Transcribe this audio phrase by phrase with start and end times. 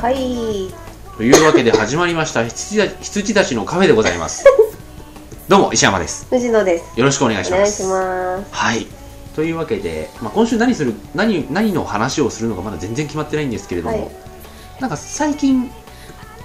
[0.00, 0.14] はい。
[0.14, 0.20] は
[0.50, 0.74] い
[1.16, 4.42] というわけで始まりました羊た羊たちのカフェでございます。
[5.48, 6.26] どうも石山です。
[6.30, 6.98] 藤野です。
[6.98, 7.82] よろしくお願いします。
[7.84, 8.48] お願いします。
[8.50, 8.86] はい。
[9.36, 14.10] というわけで、まあ、今週何する何何の話をするのかまだ全然決まってないんですけれども、はい。
[14.80, 15.70] なんか最近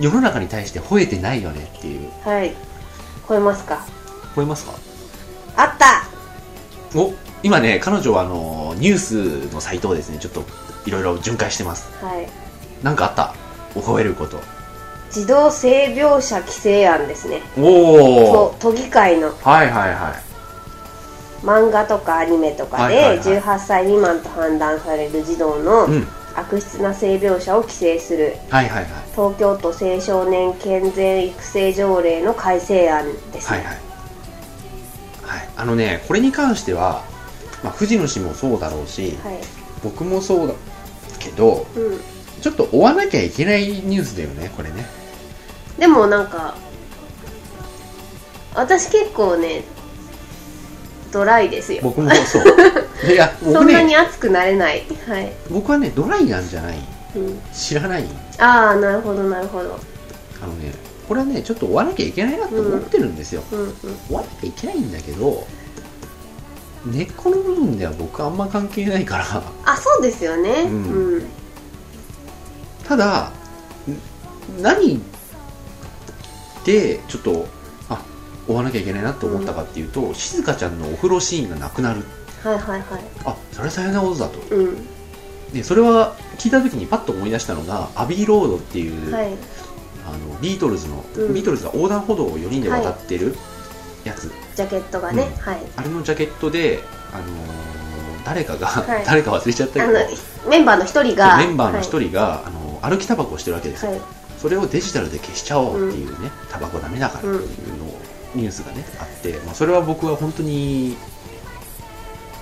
[0.02, 2.10] 世の中に対して吠えてないよねっていう。
[2.28, 2.54] はい。
[3.30, 3.86] 超えますか？
[4.36, 4.74] 吠えますか？
[5.56, 6.04] あった！
[7.00, 7.14] お
[7.44, 8.98] 今ね彼女はあのニュー
[9.50, 10.44] スのサイトをですねちょっと
[10.86, 11.88] いろいろ巡回してます。
[12.02, 12.28] はい。
[12.84, 13.34] なんかあった？
[13.82, 14.40] 吠えること。
[15.12, 17.42] 児童性描写規制案ですね。
[17.58, 19.28] おおと都議会の。
[19.42, 20.16] はいはいは
[21.44, 21.46] い。
[21.46, 26.08] 漫画とかアニメとかではい18歳未満と判断される児童のうん。
[26.38, 28.36] 悪質な性描写を規制する。
[28.50, 28.92] はいはいはい。
[29.16, 33.52] 東京都青少年健全育成条例の改正案です。
[33.54, 33.76] ねはいはい。
[35.38, 35.50] はい。
[35.56, 37.04] あのねこれに関しては、
[37.64, 39.40] まあ、藤野氏もそうだろうしはい。
[39.82, 40.54] 僕もそうだ
[41.20, 42.15] けどうん
[42.46, 44.86] ちょっと追わなきゃいけないニュースだよねこれね。
[45.80, 46.54] でもなんか
[48.54, 49.64] 私結構ね
[51.12, 51.80] ドライですよ。
[51.82, 52.44] 僕もそう。
[53.12, 54.84] いやそ僕んなにね熱くなれない。
[55.08, 56.78] はい、僕はねドライなんじゃない。
[57.16, 58.06] うん、知らない。
[58.38, 59.80] ああなるほどなるほど。
[60.44, 60.72] あのね
[61.08, 63.74] これはねちょっと追わなきゃいけないなと思ってるんですよ、うんうん。
[64.12, 65.48] 追わなきゃいけないんだけど
[66.86, 69.42] 根っこの部分では僕あんま関係ないから。
[69.66, 70.52] あそうですよね。
[70.66, 71.26] ううんん、
[72.88, 73.32] ただ
[73.88, 75.02] ん何
[76.66, 77.48] でちょっと
[77.90, 78.02] あ
[78.48, 82.04] 追わなきゃいけないなと思ったかっていうと、静香ちゃんのお風呂シーンがなくなる。
[82.44, 83.04] はいはいはい。
[83.26, 84.40] あそれは大変なことだと。
[84.56, 84.88] うん。
[85.54, 89.28] でそれは聞いた時にパッと思い出したのがアビーロードっていう、はい。
[90.08, 91.34] あのビートルズの、うん。
[91.34, 93.36] ビートルズが横断歩道を4人で渡ってる
[94.04, 95.42] やつ、ジャケットがね、うん。
[95.42, 95.60] はい。
[95.76, 96.82] あれのジャケットで、
[97.14, 97.76] あのー
[98.26, 99.06] 誰かが、はい。
[99.06, 100.50] 誰か忘れちゃったけど。
[100.50, 102.55] メンバーの一人がメンバーの一人が、あの
[102.90, 104.02] 歩きタバコをしてるわけですよ、はい、
[104.38, 108.00] それをデジタルで消しちゃおうっていうね、タバコダメだからっていうのを
[108.36, 110.98] ニュースがねあって、まあ、それは僕は本当に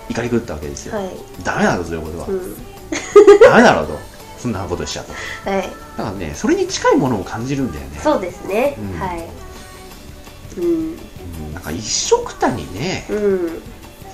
[0.09, 2.55] 怒り狂ったわけですよ、はい、はいダメだろそういうことは、うん。
[3.41, 4.13] ダメだろと。
[4.37, 5.49] そんなことしちゃうと。
[5.49, 7.99] はい、だからねそれに近いものを感じるんだよね。
[8.03, 8.99] そうですね、うん。
[8.99, 9.29] はい。
[10.57, 10.65] うん。
[10.65, 11.53] うん。
[11.53, 13.61] なんか一緒くたにねうん。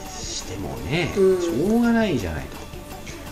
[0.07, 1.41] してもね、うん。
[1.41, 2.57] しょうがないじゃないと。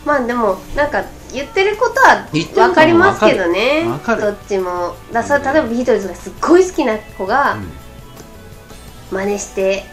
[0.05, 1.03] まあでもなんか
[1.33, 3.85] 言ってることは分かりますけどね。
[4.05, 4.95] どっちも。
[5.11, 7.71] だそれ例えばビートルズがすっごい好きな子がうん。
[9.11, 9.85] 真似して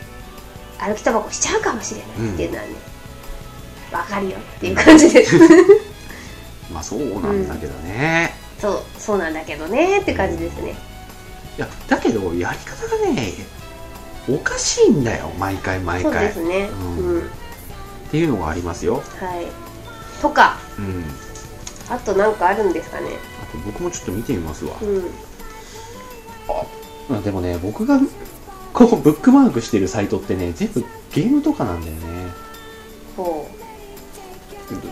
[0.78, 2.71] 歩きタバコしちゃうかもしれないっていうのはね、
[3.93, 5.25] 分かるよっていう感じで。
[5.25, 5.39] す、
[6.72, 10.77] まあそうなんだけどね、そうそうなんだけどねって感じですね。
[11.56, 13.33] いやだけどやり方がね
[14.28, 15.31] おかしいんだよ。
[15.39, 16.69] 毎回毎そう回ですね。
[16.72, 17.25] ううんん、っ
[18.11, 19.47] ていうのがありますよ、はい。
[20.21, 20.59] とか。
[20.78, 21.05] うん、
[21.89, 23.09] あとなんかあるんですかね。
[23.43, 24.77] あと僕もちょっと見てみますわ。
[24.83, 25.11] う、ん。
[27.17, 28.00] あでもね僕が
[28.72, 32.00] こうブックマークしてるサイトってね全部ゲームとかなんだよね。
[33.17, 33.47] ほ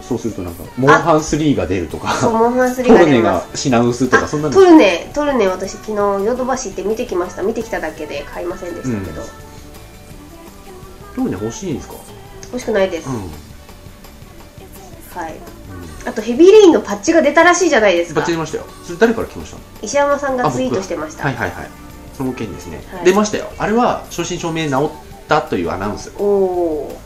[0.03, 4.54] そうするとなんかモンハン3が出るとうそうかモンハン3トルネが品薄とかあそんなの。
[4.54, 9.28] トルネトルネ私昨日ヨドバシ行って見てきました見てきただけで買いませんでしたけど、うん。
[11.16, 11.94] トルネ欲しいんですか？
[12.53, 13.14] 欲しくないです、うん、
[15.14, 15.34] はい
[16.04, 18.20] あとヘビーレインのパッチが出たらしいじゃないですか。
[18.20, 18.64] バッチリましたよ。
[18.84, 21.68] それ誰から来ました石山さんがツイートしてました、はいはいはい。
[22.16, 23.04] その件ですね、はい。
[23.04, 23.52] 出ましたよ。
[23.58, 24.91] あれは正真正銘治
[25.24, 26.12] ったというアナウンス。
[26.18, 27.00] おお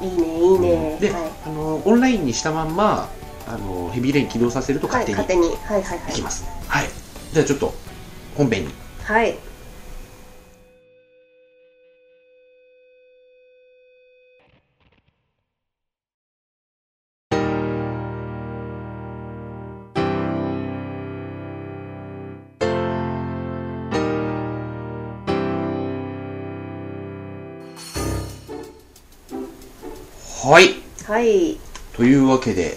[0.00, 3.08] いいねいいね、で、はい、あのオンラインにしたまんま
[3.46, 5.56] あのヘビーレイン起動させるとはい、勝手に勝手に。
[5.64, 6.06] はいはいはい。
[6.08, 6.44] できます。
[6.66, 6.88] はい、
[7.32, 7.72] じゃあちょっと
[8.36, 8.74] 本編に。
[9.02, 9.36] はい
[30.44, 30.74] はい。
[31.06, 31.58] はい。
[31.94, 32.76] というわけで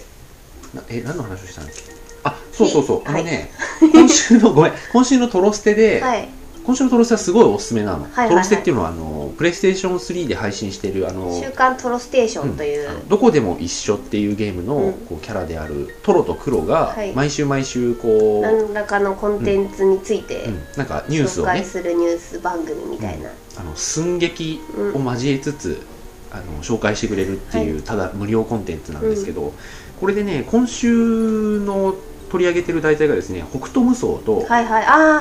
[0.74, 1.82] なえ何の話をしたんだっけ？
[2.24, 3.02] あそうそうそう。
[3.04, 3.24] あはい。
[3.24, 3.50] のね、
[3.92, 4.72] 今週のごめん。
[4.90, 6.28] 今週のトロステで、はい。
[6.64, 8.28] 今週のトロステはすごいおすすめなの、はいはいはい。
[8.30, 14.92] トロステっていうのはあのプレイステーション3で配信しているあの週刊トロステーションという、あのどこでも一緒っていうゲームの、うん。
[15.06, 17.12] こうキャラであるトロとクロがはい。
[17.12, 20.62] 毎週毎週こう、何らかのコンテンツについてうん。
[20.76, 21.52] なんかニュース紹をね。
[21.60, 23.28] 介するニュース番組みたいな、
[23.58, 25.06] あの寸劇うん。
[25.06, 25.82] を交えつつ、
[26.30, 29.52] あの紹介してくれるっていう、はただ無料コンテンツなんですけど、
[30.00, 31.94] これでね今週の
[32.30, 34.46] 取り上げてる題材がですね北斗無双と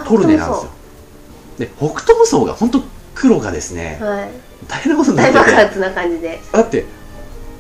[0.06, 0.72] トルネなんですよ。
[1.58, 2.84] で北斗無双が本当
[3.16, 4.30] 黒がですね、はい。
[4.68, 5.46] 大変なことにな大ってて。
[5.46, 6.40] 爆発な感じで。
[6.52, 6.86] だって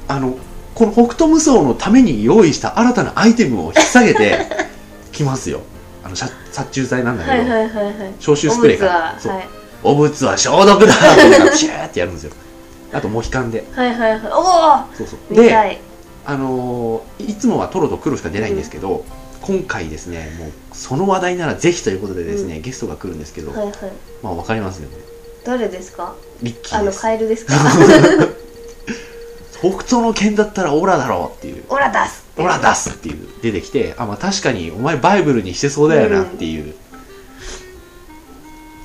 [0.07, 0.37] あの
[0.75, 4.47] この北斗無双のために用意した新たなアイテムを引っ提げて
[5.11, 5.61] 来ますよ。
[6.03, 7.93] あの殺殺虫剤なんだけど、はいはいはいはい。
[8.19, 9.47] 消臭スプレーかそう、はい
[9.83, 10.97] お物は消毒だっ
[11.51, 12.33] てシューってやるんですよ
[12.93, 13.65] あとモヒカンで。
[13.73, 14.21] はいはいはい。
[14.93, 15.35] おそうそう。
[15.35, 15.79] でたい。
[16.25, 19.05] あのーいつもはトロと黒しか出ないんですけど、
[19.41, 23.73] 今回ですねもうその話題ならぜひということでですね、ゲストが来るんですけど、はいはい。
[24.23, 24.97] まあわかりますよね。
[25.45, 26.15] 誰ですか？
[26.41, 27.01] リッキあのーです。
[27.01, 27.53] カエルですか？
[29.59, 31.63] 北斗の剣だったらオラだろうっていう。
[31.69, 32.25] オラ出す。
[32.37, 33.27] オラ出すっていう。
[33.41, 36.75] 出てきてあまあ確かにお前バイブルにしてそうだよなっていう、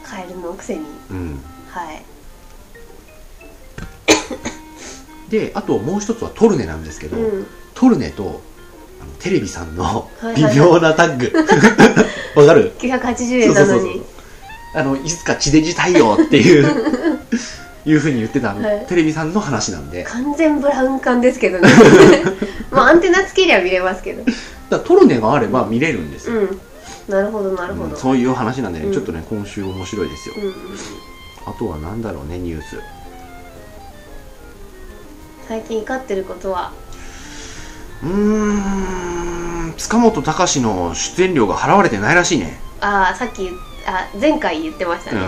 [0.05, 0.87] カエルのくせに。
[1.11, 1.41] うん。
[1.69, 2.03] はい
[5.31, 7.47] であともう一つはトルネなんですけど、うん。
[7.75, 8.43] トルネと
[9.01, 10.57] あのテレビさんの微はいはいはい。
[10.57, 11.33] 妙なタッグ。
[12.41, 14.03] わかる？980円なのに。
[14.75, 16.67] あのいつか地デジたいよっていう
[17.85, 18.87] いうふうに言ってた、はい。
[18.89, 20.05] テレビさんの話なんで。
[20.05, 21.69] 完全ブラウン管ですけどね。
[22.71, 24.25] まあアンテナつけりゃ見れますけど。
[24.71, 26.61] らトルネがあれば見れるんですよ、うん。
[27.09, 28.93] なるほどなるほど、うんそういう話なんでね、うん。
[28.93, 30.55] ちょっとね今週面白いですよ、うんうん
[31.45, 32.77] あとは何だろうねニュース
[35.49, 36.73] 最近怒ってることは？
[38.03, 42.59] うーん塚本隆の出演料が払われてないらしいね。
[42.81, 43.49] ああさっき
[43.87, 45.21] あ前回言ってましたね、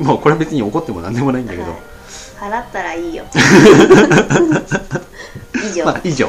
[0.00, 0.06] うん。
[0.06, 1.72] もうこれは別に怒っても何でもないんだけど、はい。
[2.38, 3.24] 払ったらいいよ。
[5.54, 6.28] 以上、まあ以上。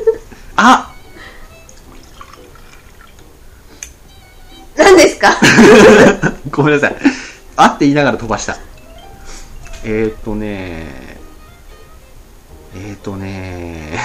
[0.56, 0.92] あ！
[4.76, 5.34] 何ですか？
[6.50, 6.96] ごめんなさい。
[7.56, 8.56] あって言いながら飛ばした。
[9.84, 11.15] えー、っとね
[12.76, 13.98] えー、っとね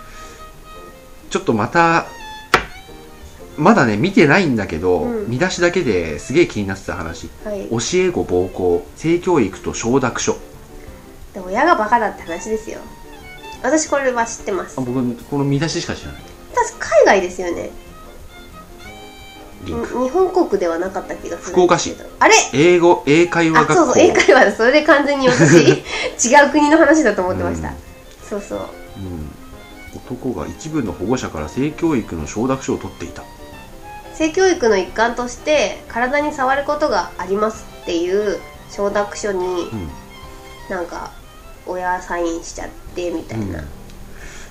[1.30, 2.06] ちょっとまた
[3.56, 5.30] まだね見てないんだけど、うん。
[5.30, 7.28] 見出しだけですげえ気になってた話。
[7.44, 7.68] はい。
[7.68, 10.36] 教え子暴行性教育と承諾書。
[11.34, 12.78] でも親がバカだって話ですよ。
[13.62, 14.78] 私これは知ってます。
[14.78, 16.22] あ僕この見出ししか知らない。
[16.54, 17.70] 確か海外ですよね
[19.62, 19.88] リンク。
[19.88, 21.96] 日本国ではなかった気がする福岡市。
[22.18, 22.34] あれ？
[22.52, 23.72] 英語英会話学校。
[23.72, 24.44] あそうそう英会話。
[24.44, 25.56] だそれで完全に私
[26.30, 27.74] 違う国の話だと思ってました、うん。
[28.28, 28.58] そうそう。
[28.58, 29.30] うん、
[29.96, 33.22] 男が一部の保護者から性教育の承諾書を取っていた。
[34.14, 38.38] 性教育の一環として体に触ることがありますっていう
[38.70, 39.90] 承諾書にうん。
[40.68, 41.10] なんか
[41.66, 43.79] 親サインしちゃってみたいな、うん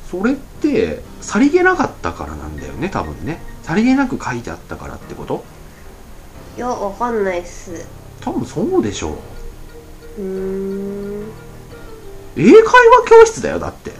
[0.09, 3.39] それってさりげなかったからなんだよね多分ね。
[3.63, 5.43] さりげなく書いてあったからってこと？
[6.57, 7.85] いやわかんないっす。
[8.21, 9.09] 多分そうでしょ
[10.17, 10.21] う。
[10.21, 11.31] うーん。
[12.35, 12.63] 英会話
[13.07, 13.91] 教室だよだって。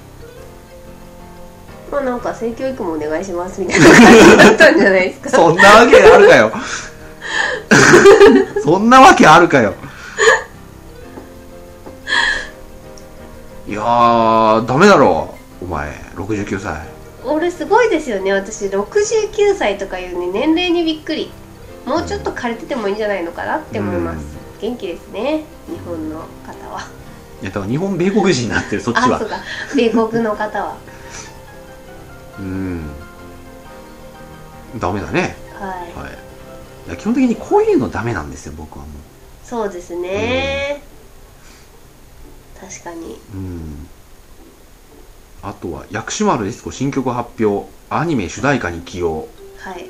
[1.92, 3.86] まあなんか性教育もお願いしますみたいな。
[3.86, 3.96] 感
[4.32, 6.52] じだったんじゃないですかそんなわけあるかよ。
[8.64, 9.74] そんなわけあるかよ。
[13.68, 15.29] いやーダメだろ
[15.62, 16.88] お前69歳。
[17.26, 18.32] 俺すごいですよね。
[18.34, 21.32] 私69歳とかいうね年齢にびっくり。
[21.86, 25.44] もうちょっと枯れててもいいんじゃないのかなって思います、元気ですね。
[25.68, 26.88] 日本の方は。
[27.42, 29.16] いやだから日本米国人になってるそっちは。
[29.16, 29.38] あそうか。
[29.76, 30.78] 米国の方は。
[32.40, 32.90] うん。
[34.78, 35.36] ダメだね。
[35.54, 36.04] はい。
[36.04, 36.30] はい。
[36.88, 38.92] いや基本的にこういうのダメなんですよ僕はも
[39.44, 40.84] そうですね、
[42.60, 43.20] 確かに。
[43.34, 43.88] ううん
[45.42, 49.28] あとは薬師丸悦子新曲発表アニメ主題歌に起用。
[49.58, 49.90] はい。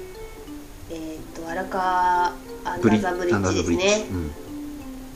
[0.91, 4.05] えーっと荒川アンダーザブリッジですね。
[4.11, 4.31] うん、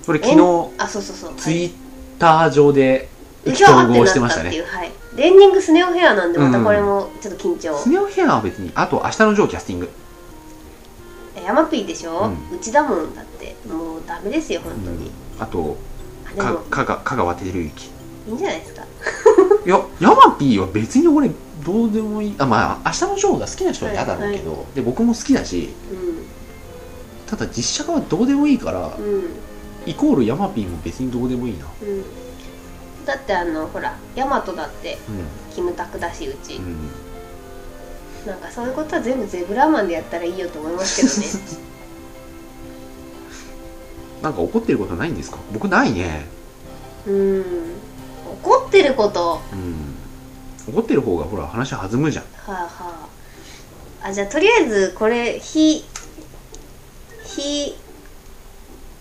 [0.06, 0.38] これ昨日
[0.78, 1.36] あそうそうそう。
[1.36, 1.72] ツイッ
[2.20, 3.10] ター上で
[3.46, 4.50] 意気投合してましたね。
[4.50, 4.92] っていうはい。
[5.16, 9.90] レンディングスネオヘアなんでまたこれもちょっと緊張、スネ夫ヘアは別にあと明日のジョーキャスティング。
[11.36, 13.56] えヤマピーでしょ、ううちだもんだって。
[13.68, 15.78] もうダメですよ本当に、あと
[16.26, 16.60] あでも。
[16.60, 17.60] か香川照之
[18.28, 18.84] いいんじゃないですか
[19.66, 21.30] いやヤマピーは別に俺
[21.66, 22.36] どうでもいい。
[22.38, 29.24] あまあ明日のジョーが好きな人は嫌だろうけど、で僕も好きだしうただ実写化はどうでもいいから、んうん。
[29.86, 31.66] イコールヤマピーも別にどうでもいいな。
[31.82, 32.04] うん。
[33.06, 34.98] だってあのほらヤマトだってう
[35.54, 36.78] キムタクだしうち、ん、うん、
[38.28, 41.52] なんかそういうことは全部ゼブラーマンでやったらいいよと思いますけどね。
[44.24, 45.38] なんか怒ってることないんですか？
[45.52, 46.26] 僕ないね。
[47.08, 47.44] うん
[48.42, 49.40] 怒ってること。
[49.52, 50.74] うん。
[50.74, 52.24] 怒ってる方がほら話弾むじゃん。
[52.24, 52.70] はあは
[54.04, 54.08] あ。
[54.08, 55.84] あじゃあとりあえずこれ非
[57.26, 57.76] 非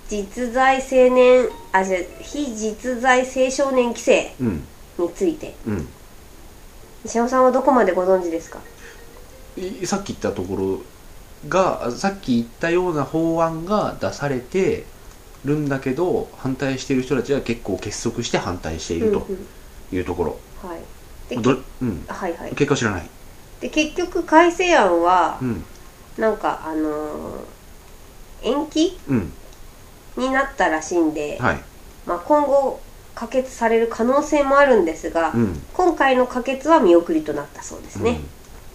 [0.09, 4.65] 実在青年あじゃあ非実在青少年規制うん。
[4.99, 5.55] について。
[5.67, 5.89] うん。
[7.05, 8.61] 西尾さんはどこまでご存知ですか？
[9.57, 10.81] いさっき言ったところ
[11.49, 14.85] がさっき言ったような法案が出されて
[15.45, 19.47] るんだけど反対している人たちは結構結束して反対しているとうんうん。
[19.97, 20.81] いうところ、はい。
[21.29, 22.51] でどうん、はいはい。
[22.55, 23.11] 結果知らない。
[23.61, 25.65] で結局改正案はうん。
[26.19, 28.99] なんかあのー延期？
[29.09, 29.33] うん。
[30.17, 31.59] になったらしいんで、はい。
[32.07, 32.81] まあ、今後
[33.15, 35.63] 可決される可能性もあるんですが、うん。
[35.73, 38.21] 今回の可決は見送りとなったそうですね、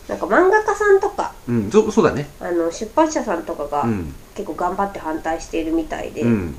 [0.08, 2.28] なんか漫画家さんとかうん、うん、そそうだね。
[2.40, 4.14] あの出版社さんとかがうん。
[4.36, 6.56] 結構頑張って反対しているみたいで、うん。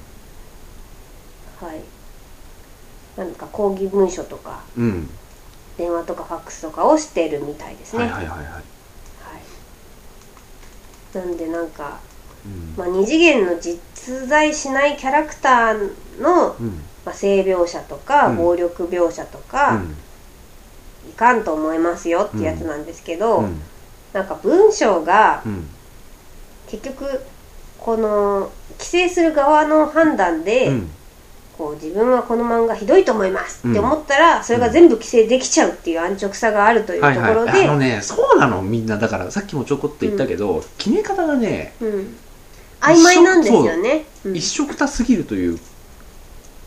[1.61, 1.81] はい。
[3.17, 5.09] なんか抗議文書とかうん。
[5.77, 8.47] 電話とかファックスとかをしているみたいですね、はいはいはいはい。
[8.47, 8.63] はい。
[11.15, 12.01] なんでなんか、
[12.45, 12.75] うん。
[12.77, 16.83] まあ、二次元の実在しないキャラクターの、うん。
[17.05, 18.37] まあ、性描写とか、うん。
[18.37, 19.97] 暴力描写とか、うん
[21.09, 23.61] いかんと思いますよってやつなんですけど、うん。
[24.13, 25.69] なんか文章がうん。
[26.69, 27.21] 結局
[27.79, 30.91] この規制する側の判断で、うん。
[31.57, 38.97] こう自分はこの漫画ひどいと思いますって思ったら、それが全部規制できちゃうっていう安直さがあるというとはいころで、はいあのねそうなのみんな。
[38.97, 42.17] だからさっきもちょこっと言ったけど、決め方がねうん、
[42.81, 44.05] 曖昧なんですよね。
[44.25, 44.37] うん。
[44.37, 45.59] 一緒くたすぎるという。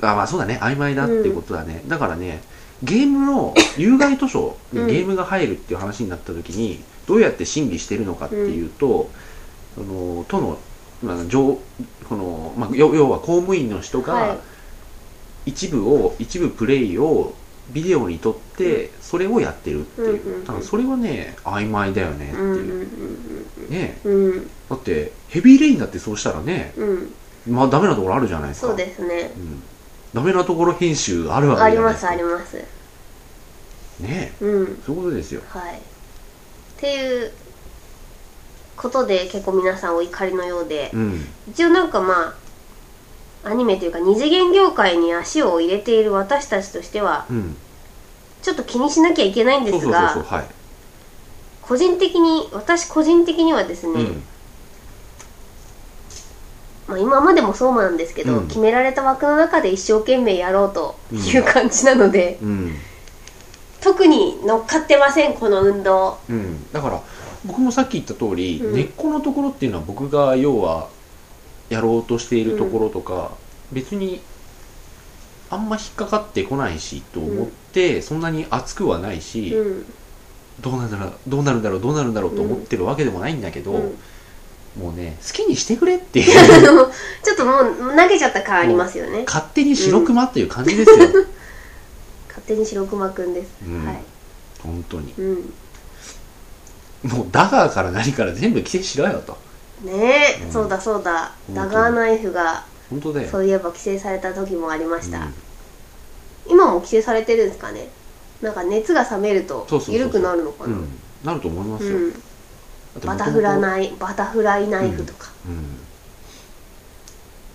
[0.02, 0.60] あまあそうだね。
[0.62, 2.42] 曖昧だってことだね、だからね
[2.84, 9.10] ゲームの有害図書にうんゲームが入るっていう話になった時にどうやって審議してるのかっていうと、
[9.76, 10.58] その都の、
[11.04, 11.58] まあ、上
[12.08, 14.38] この、まあ、要要は公務員の人はが
[15.46, 17.34] 一部を一部プレイを
[17.72, 20.46] ビデオに撮ってそれをやってるっていう、うんうんうん。
[20.46, 22.44] 多分それはね曖昧だよねってう。
[22.44, 22.86] んうんい
[23.68, 24.14] う、ねうん。
[24.14, 24.48] うん。
[24.70, 26.90] だってヘビーレインだってそうしたらねうん
[27.48, 27.54] うん。
[27.56, 28.68] まあダメなところあるじゃないですか。
[28.68, 29.32] そうですね。
[29.36, 29.64] うん、
[30.14, 32.58] ダメなところ編集あるわけありますあります。
[34.00, 34.82] ねうん。
[34.86, 35.42] そういうことですよ。
[35.48, 35.78] はい。
[35.78, 35.80] っ
[36.78, 37.32] ていう
[38.76, 41.26] ことで結構皆さんお怒りのようで、うん。
[41.50, 42.36] 一応なんかま
[43.44, 47.56] あアニメというか二次元業界に足を入れている私たちとしてはうん。
[48.42, 50.26] ちょっと気にしなきゃいけないんですが
[51.62, 54.24] 個人的に私個人的にはですね、うん
[56.92, 58.48] まあ、今までもそうなんですけど、うん。
[58.48, 62.76] 決められた枠の中で一生懸命やろうという感じなので、うん。
[63.80, 66.20] 特に乗っかってませんこの運動。
[66.30, 67.02] うん、だから
[67.46, 68.76] 僕もさっき言った通り、うん。
[68.76, 70.90] 根っこのところっていうのは僕が要は
[71.70, 73.32] やろうとしているところとか、
[73.72, 74.22] 別に
[75.50, 79.86] あんま引っかかってこないしと思って、そんなに熱くはないし、うん。
[80.60, 83.98] どうなんだろうどうなるんだろうどうなるんだろうと思ってるわけでもないんだけど、うん
[84.78, 86.26] もうね好きにしてくれっていう。
[87.24, 89.24] ちょっともう投げちゃった感ありますよね。
[89.26, 90.98] 勝手に白熊っていう感じですよ、
[92.28, 93.86] 勝手に白熊くんです、うん。
[93.86, 94.04] はい、
[94.64, 95.14] 本当に。
[95.18, 95.54] うん、
[97.04, 99.38] もうダガーから何から全部規制しろよと。
[99.84, 100.52] ねえ、うん。
[100.52, 101.34] そうだそうだ。
[101.54, 103.30] ダガーナイフが本当だよ。
[103.30, 105.34] そういえば規制された時もありました、うん。
[106.48, 107.90] 今も規制されてるんですかね。
[108.42, 110.74] なんか熱が冷めると緩くなるのかな。
[110.74, 110.88] うん、
[111.24, 111.98] なると思いますよ、
[113.00, 115.30] バタフラナイバタフライナイフとか。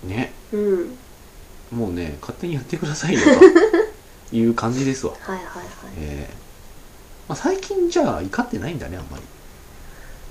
[0.03, 0.09] うん。
[0.09, 0.33] ね。
[0.51, 0.97] うん、
[1.71, 3.21] もうね勝手にやってくださいよ。
[4.29, 5.13] と いう感じですわ。
[5.19, 5.65] はいはいはい。
[5.97, 6.33] ええ。
[7.27, 9.23] まあ、最近じゃあ怒ってないんだねあんまり。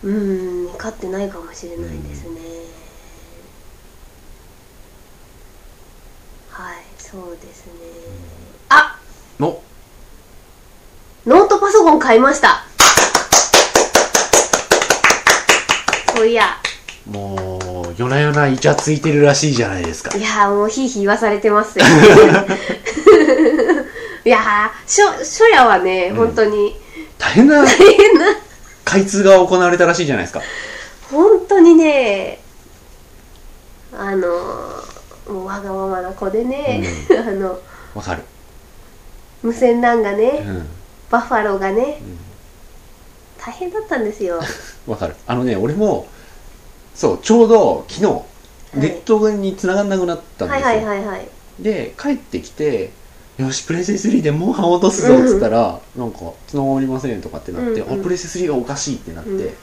[0.04, 2.40] うん勝ってないかもしれないですね、
[6.50, 7.72] はいそうですね。
[8.68, 8.98] あ
[9.38, 9.62] の。
[11.26, 12.65] ノートパソコン買いました
[16.16, 16.56] そういや
[17.10, 20.16] もう夜な夜なイチャついてるらしいじゃないですか。
[20.16, 21.84] いやーもうひいひい言わされてますよ。
[24.24, 26.16] いやーしょ初夜はね、うん。
[26.16, 26.76] 本当に。
[27.18, 28.24] 大変な大変な。
[28.84, 30.42] 開通が行われたらしいじゃないですか。
[31.10, 32.40] 本当にね
[33.96, 37.58] あのーもうわがままな子でね、 あの
[37.94, 38.22] わかる。
[39.42, 40.68] 無線 LAN がうね、ん。
[41.10, 42.18] バッファローがねうん
[43.46, 44.40] 大変だったんですよ。
[44.88, 45.14] わかる。
[45.24, 46.08] あのね俺も
[46.96, 48.80] そうちょうど昨日、い。
[48.80, 51.28] ネットに繋がんなくなったんですよ、はいはいはいはい。
[51.60, 52.90] で帰ってきて
[53.38, 58.00] よしプレステ3でもう半落とすぞっつったら、なんか繋がりませんとかってなって、うんうん。
[58.00, 59.38] あプレステ3がおかしいってなって、うん。
[59.38, 59.54] で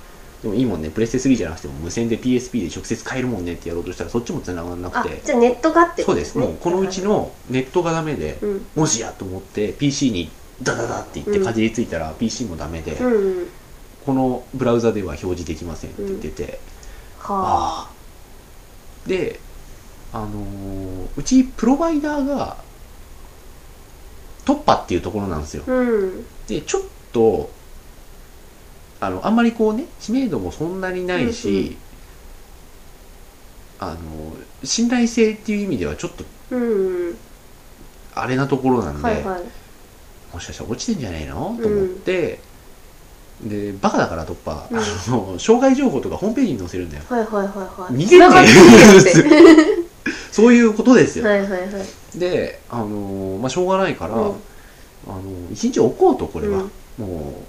[0.46, 5.22] もいいもんねプレステ3じゃなくても無線で PSP で直接買えるもんねってやろうとしたらそっちも繋がんなあくて。
[5.26, 6.38] じゃあネットがってそうです。
[6.38, 8.66] もうこのうちのネットがダメで、うん。
[8.76, 10.30] もしやと思って PC に
[10.62, 13.48] ダダダって言ってかじりついたら PC もダメで、うんうん
[14.06, 16.60] このブラウザでは表示できませんって言ってて、
[17.20, 17.90] はあ。
[17.90, 17.94] あ
[19.08, 19.40] で
[20.12, 22.58] あのーうちプロバイダーが
[24.46, 25.64] 突破っていうところなんですよ。
[25.68, 26.26] あうん。
[26.48, 26.82] でちょっ
[27.12, 27.50] と
[29.00, 31.78] あのあんまりこうね知名度もそんなにないし、うんうん。
[33.80, 33.98] あの
[34.64, 37.18] 信頼性っていう意味ではちょっとうん
[38.16, 39.44] あれなところなんで、はいはい。
[40.34, 41.58] もしかしたら落ちてんじゃないの？
[41.62, 42.40] と思って、
[43.42, 44.78] でバカだから突破、うん。
[44.78, 44.82] あ
[45.32, 47.04] の障害情報とかホームページに載せるんだよ。
[47.10, 47.48] はいはいはい
[47.82, 47.94] はい。
[47.94, 49.88] 逃げる
[50.32, 52.20] そういうことですよ、はいはいはい。
[52.20, 54.22] であのまあしょうがないから、うん。
[54.22, 54.30] あ
[55.08, 55.22] の
[55.52, 56.64] 一日置こうとこれは、
[57.00, 57.06] うん。
[57.06, 57.44] も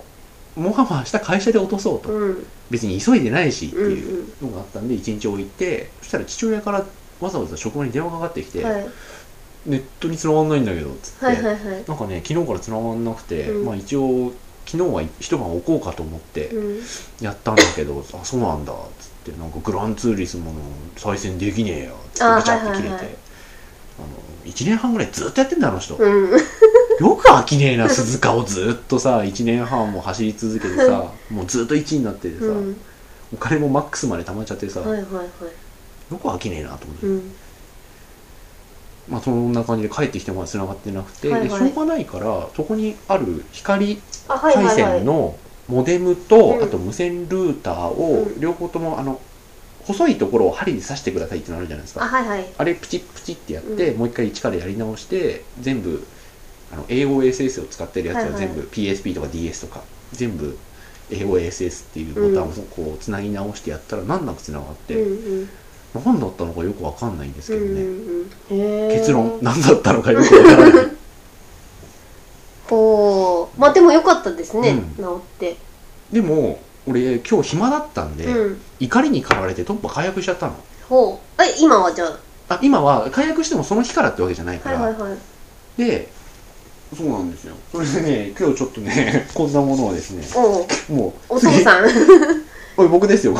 [0.57, 2.47] うもうは明日会社で落とそうと、うん。
[2.71, 6.85] 別に急いでないしってうんいうのがあったんで一日置いてそしたら父親から
[7.21, 8.87] わざわざ職場に電話がかかってきて、はい。
[9.67, 11.85] ネットに繋がんないんだけどっつって、はいはいはい。
[11.87, 13.67] なんかね昨日から繋がんなくて、うん。
[13.67, 14.33] まあ一応
[14.67, 16.83] 昨日は一晩置こうかと思ってうん。
[17.21, 20.61] やったんだけど、あそうなんだっつってなんかグランツーリスモの
[20.97, 23.05] 再生できねえよっつってあブチャって切れて、はいはい。
[23.07, 23.17] はい
[23.97, 24.09] あの
[24.45, 26.31] 1年半ぐらいずっとやってんだあの人、うん。
[27.01, 32.77] よく飽きねえな鈴鹿をずっとさ1年半も走り続けてさもうずっと1位になっててさ、うん。
[33.33, 35.27] お金もマックスまで溜まっちゃってさ、はいはいはい。
[36.13, 37.33] よく飽きねえなと思って、うん
[39.09, 41.49] まあそんな感じで帰ってきても繋がってなくて、はいはい。
[41.49, 44.99] でしょうがないからそこにある光あはいはい回はい。
[44.99, 46.63] 線のモデムと、うん。
[46.63, 48.41] あと無線ルーターをうん。
[48.41, 49.21] 両方ともあの
[49.81, 52.05] 細いところを針に刺してくださいってのあるじゃないですか。
[52.05, 52.47] あはいはい。
[52.57, 56.07] あれプチプチってやって、もう一回一からやり直して全部
[56.73, 58.41] あの AOSS を使ってるやつはいははい。
[58.41, 59.83] 全部 PSP とか DS とか
[60.13, 60.57] 全部
[61.11, 65.49] AOSS っていうボタンをこうつなぎ直してやったら難なくつながって、うんうん
[65.95, 68.91] 何だったのかよくわかんないんですけどね、うんうん。
[68.91, 70.87] 結論何だったのかよくわからない。
[72.69, 75.05] ほうまあでもよかったですね、うん。
[75.05, 75.57] 治って。
[76.13, 78.61] でも俺今日暇だったんで、うん。
[78.81, 80.55] 怒りに駆られて突破解約しちゃったの。
[80.89, 81.43] ほう。
[81.43, 82.07] え今はじゃ
[82.49, 82.59] あ？
[82.63, 85.19] 今は解約してもその日からってわけじゃないあから、はいはいはい。
[85.79, 86.09] で
[86.97, 87.55] そうなんですよ。
[87.73, 90.67] それでね今日ちょっとね こんなものをですねおう。
[90.93, 91.85] もうお父さん。
[92.77, 93.35] これ 僕ですよ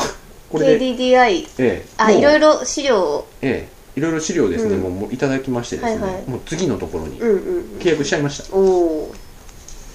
[0.49, 3.27] これで KDDI ええあいろいろ資料を。
[3.41, 4.81] ええいろいろ資料ですね、うん。
[4.81, 6.29] もうもういただきましてですね、はいはい。
[6.29, 8.55] もう次のところにうんうん契約しちゃいました。
[8.55, 9.15] おお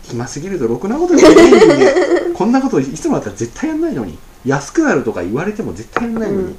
[0.05, 1.95] 暇すぎるとろくなことできないんで
[2.35, 6.57] こんなこといつもだったら絶対やんないのに安くなるとか言われても絶対やんないのに、うん。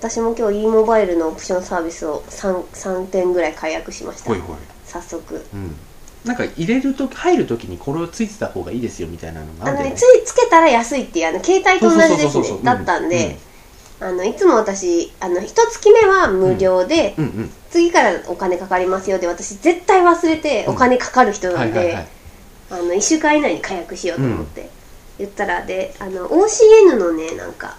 [0.00, 4.30] 私も今日 e モバイルのオプションサービスを 3, 3点ぐらい解約しました。
[4.30, 4.56] ほいほい。
[4.86, 5.44] 早速。
[5.52, 5.76] うん
[6.24, 13.38] なんか入れると入るときにこれをついてた方がいいですよみたいなのがあるんだよねねついつけたら安いっていうあの携帯と同じですねだったんで、
[14.00, 22.06] あのいつも私あの一月目は無料で、うんうん次からお金かかりますよで私絶対忘れてお金かかる人うんなんで、はいはいはい。
[22.70, 24.68] あの1週間以内に解約しようと思って、
[25.18, 27.78] 言ったらであの OCN のねなんか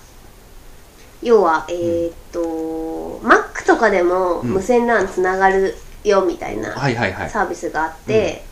[1.21, 7.29] 要はえーっと、Mac とかでもうん無線 LAN つながるよみたいなはいはいはい。
[7.29, 8.43] サービスがあって、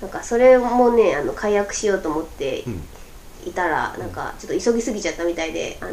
[0.00, 2.82] なんかそれもねあの解約しようと思ってうん。
[3.46, 5.92] いたらなんかちょっと急ぎすぎちゃったみたいであの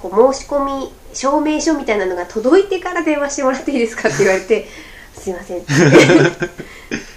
[0.00, 4.68] こう申し込み証明書みたいなのが届いてから電話してもらっていいですかって言われて
[5.16, 5.66] すいませんって。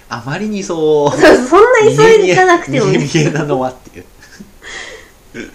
[0.09, 4.05] あまりにそうそんな急いでいかなくても見えね見えなのはっていう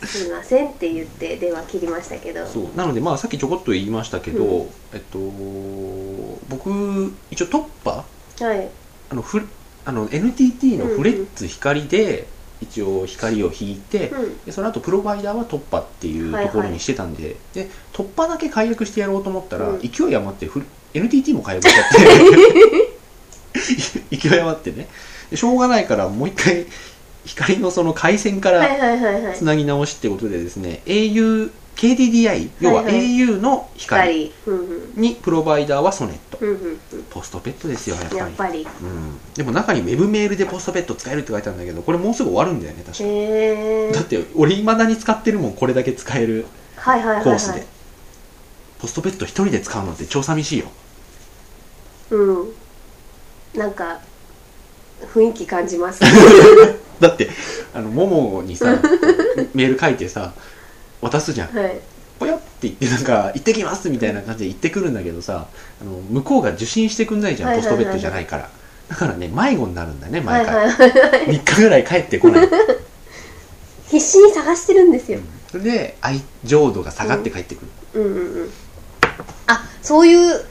[0.05, 2.45] すいませんって言って電話切りましたけど。
[2.47, 5.19] そうなのでまあさっきちょこっと言いましたけど、うえっと
[6.49, 8.05] 僕一応突破
[8.41, 8.69] はい。
[9.11, 9.47] あのフ
[9.85, 12.27] あの NTT のフレッツ光で
[12.61, 14.45] 一応光を引いて、うん。
[14.45, 19.81] でその後プロバイダーは突破っていうところにしてたんで,、で突破だけ解約してやろうと思ったら、うん。
[19.81, 21.87] 勢い余ってフル NTT も解約しちゃっ
[24.11, 24.89] て 勢い余ってね。
[25.31, 26.67] でしょうがないからもう一回
[27.29, 28.67] 光のその回線から
[29.35, 34.33] つなぎ直しってことでですね au KDDI 要は au の光
[34.97, 36.39] にプロバイダーはソネット。
[37.11, 38.67] ポストペットですよやっぱり。
[38.83, 39.19] うん。
[39.35, 43.05] でも中にウェブメールでポストペット使えるって書いてあるんだけどこれもうすぐ終わるんだよね確か。
[43.05, 46.47] へえだって俺いまだに使ってるもんこれだけ使える
[46.83, 47.63] コースで、い
[48.81, 50.67] ポストペット一人で使うのって超寂しいよ。
[52.11, 52.53] うん。
[53.55, 54.01] なんか
[55.15, 56.01] 雰囲気感じます。
[57.01, 57.31] だって
[57.75, 58.67] あのモモにさ
[59.55, 60.33] メール書いてさ
[61.01, 61.57] 渡すじゃん。
[61.57, 61.81] はい。
[62.19, 65.47] ぽよって言ってなんか行ってきますみたいな感じで行ってくるんだけどさ
[65.81, 68.51] あの向こうが受信してくんないじゃん、ポストペットじゃないから。
[68.89, 70.91] だからね迷子になるんだねはい毎回、はいはい。
[71.29, 72.49] 3日ぐらい帰ってこない。
[73.89, 75.21] 必死に探してるんですよ。
[75.51, 78.07] それで愛情度が下がって帰ってくる、うん。
[78.07, 78.51] うんうん
[79.47, 80.45] あそういう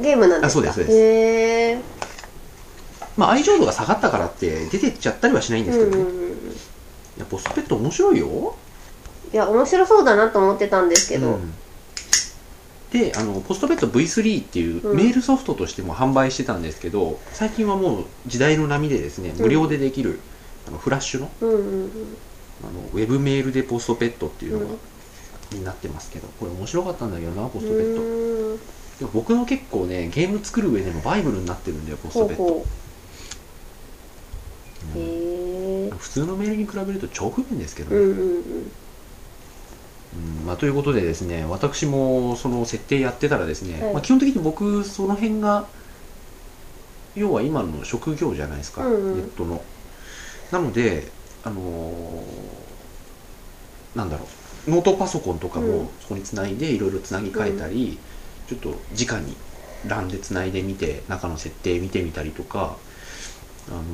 [0.00, 0.60] ゲームなんですか？
[0.60, 0.96] あそうですそうです。
[0.96, 1.78] へえ
[3.18, 6.36] まあ愛情度が下がったからって出てっちゃったりはしないんですけどね、いうんうんうん。
[7.18, 8.54] やポストペット面白いよ。
[9.32, 11.52] いや面白そうだなと思ってたんですけど、うん。
[12.92, 14.96] であのポストペット V3 っていううん。
[14.96, 20.20] メールソフトとしても販売してたんですけど、最近はもう時代の波でですね無料でできる、
[20.66, 21.90] あのフラッシュのうんうんうん。
[22.62, 24.78] あのウェブメールでポストペットっていうのが、うん。
[25.58, 28.58] になってますけどこれ面白かったんだけどなポストペッ
[29.00, 29.08] ト。
[29.14, 32.42] 僕の結構ねゲーム作る上でもバイブルになってるんだよポストペット。
[32.42, 32.66] ほ
[34.82, 35.98] うん。
[35.98, 38.72] 普通のメールに比べると超不便ですけどね、うんうんうん。
[40.12, 40.46] うん。
[40.46, 43.92] まあ、ということでですね私もその設定やってたらですね、はい。
[43.94, 45.68] まあ、基本的に僕その辺が
[47.14, 49.16] 要は今の職業じゃないですか、うんうん。
[49.16, 49.60] ネットの。
[50.50, 51.12] なので
[51.42, 52.78] あのー
[53.94, 54.24] なんだろ
[54.66, 55.68] うノートパソコンとかうん。
[55.68, 57.98] もそこにつないでいろいろつなぎ替えたり、
[58.46, 59.36] ちょっと直に
[59.84, 62.76] LAN でつないでみて中の設定見てみたりとか、
[63.70, 63.84] あのー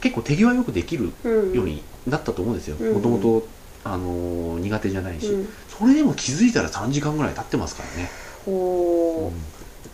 [0.00, 2.76] 結構手際よくできるうんようになったと思うんですよ。
[2.80, 2.94] うん。
[2.94, 3.46] もともと
[3.84, 5.48] あのー苦手じゃないし、うん。
[5.68, 8.10] それでも気づいたら3時間ぐらい経ってますからね、
[8.46, 9.30] おー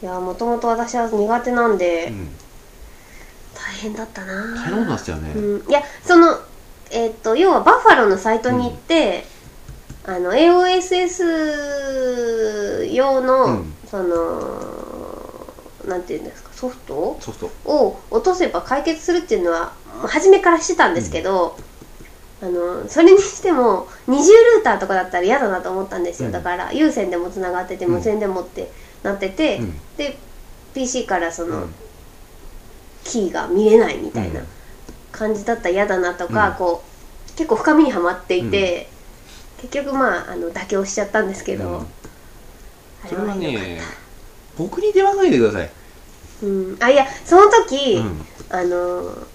[0.03, 2.29] いやもともと私は苦手なんで、うん。
[3.55, 4.55] 大変だったな。
[4.57, 6.39] 大変なことなんですよね、うん、いやその
[6.91, 9.25] えっ、と要はバッファローのサイトに行って、
[10.05, 13.73] あの AOSS 用の、うん。
[13.91, 15.47] その
[15.87, 16.44] なんていうんですか？
[16.65, 17.19] ソフト？
[17.21, 17.51] ソフト。
[17.65, 19.73] を落とせば解決するっていうのは
[20.07, 21.59] 初めからしてたんですけど、
[22.43, 26.33] あのそれにしても二重ルーターとかだったら嫌だなと思ったんですよ、うん。
[26.33, 27.93] だから有線でもつながっててうん。
[27.93, 28.71] 無線でもって
[29.03, 29.81] なってて、うん。
[29.97, 30.17] で
[30.75, 31.75] PC からその、うん。
[33.05, 34.47] キーが見れないみたいなうん。
[35.13, 36.55] 感じだったら嫌だなとか、うん。
[36.55, 36.83] こ
[37.29, 38.89] う結構深みにはまっていて、
[39.61, 41.77] 結局まああの妥協しちゃったんですけど、うん。
[41.77, 41.89] あ
[43.09, 43.81] それはね
[44.57, 45.73] 僕に電話かけてください、た
[46.43, 48.27] うん、あいやその時、うん。
[48.51, 49.27] あの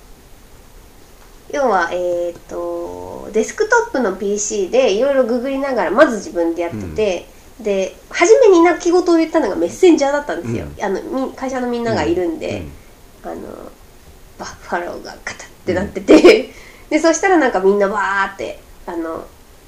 [1.52, 7.28] 要はえっ、とデスクトップの PC でいろいろググりながらまず自分でやってて、
[7.60, 10.84] で初めに泣き言を言ったのがメッセンジャーだったんですよ、うん。
[10.84, 12.64] あのみ会社のみんながいるんで、
[13.24, 13.32] うん。
[13.32, 13.42] あの
[14.38, 16.54] バッファローがカタってなってて、
[16.90, 19.26] でそしたらなんかみんなわーってあの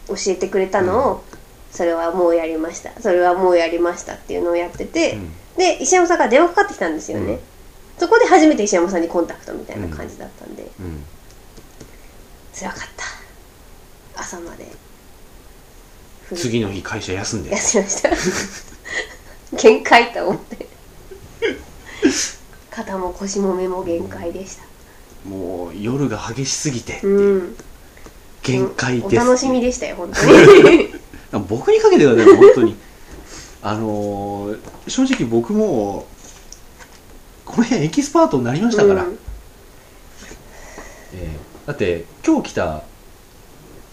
[0.08, 1.24] 教えてくれたのを、
[1.72, 2.92] それはもうやりました。
[3.02, 7.40] それはもうやりましたっていうのをやってて、うんで石山さんから電話かかってきたんですよね、うん。
[7.98, 11.04] そこで初めて石山さんにコンタクトみたいな感じだったんで、うん。
[12.54, 12.80] 辛かっ
[14.16, 14.22] た。
[14.22, 14.68] 朝まで。
[16.36, 17.52] 次の日会社休んで。
[17.52, 18.10] 休みました。
[19.58, 20.68] 限界と思って。
[22.70, 24.64] 肩も腰も目も限界でした。
[25.30, 27.38] もう夜が激しすぎてう。
[27.38, 27.56] ん。
[28.44, 30.26] 限界です、お楽しみでしたよ本当
[30.72, 30.94] に。
[31.48, 32.76] 僕にかけてください本当に
[33.62, 36.08] あのー正直僕も
[37.46, 39.20] この辺エキスパートになりましたから、うん。
[41.14, 42.84] えーだって今日来た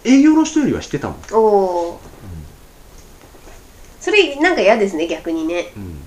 [0.04, 2.00] 営業の人よりは知ってたもん、おお
[4.00, 5.72] それなんか嫌ですね逆にね。
[5.76, 6.00] うん。